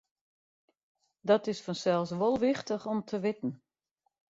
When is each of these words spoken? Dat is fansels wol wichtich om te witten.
Dat 1.29 1.47
is 1.51 1.63
fansels 1.65 2.11
wol 2.21 2.35
wichtich 2.47 2.85
om 2.91 2.99
te 3.07 3.17
witten. 3.25 3.51